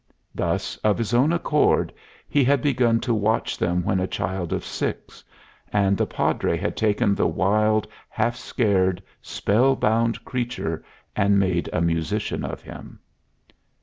[0.33, 1.93] Thus, of his own accord,
[2.27, 5.23] he had begun to watch them when a child of six;
[5.71, 10.83] and the Padre had taken the wild, half scared, spellbound creature
[11.15, 12.99] and made a musician of him.